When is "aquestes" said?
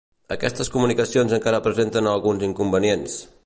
0.35-0.71